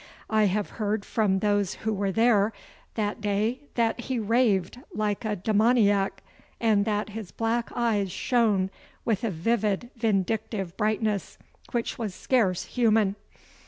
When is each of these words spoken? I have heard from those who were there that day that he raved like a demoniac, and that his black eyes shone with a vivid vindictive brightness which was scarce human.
I 0.31 0.45
have 0.45 0.71
heard 0.81 1.05
from 1.05 1.37
those 1.41 1.75
who 1.75 1.93
were 1.93 2.11
there 2.11 2.53
that 2.95 3.21
day 3.21 3.59
that 3.75 3.99
he 3.99 4.17
raved 4.17 4.79
like 4.91 5.23
a 5.23 5.35
demoniac, 5.35 6.23
and 6.59 6.85
that 6.85 7.09
his 7.09 7.29
black 7.31 7.69
eyes 7.75 8.11
shone 8.11 8.71
with 9.05 9.23
a 9.23 9.29
vivid 9.29 9.91
vindictive 9.95 10.75
brightness 10.75 11.37
which 11.71 11.99
was 11.99 12.15
scarce 12.15 12.63
human. 12.63 13.15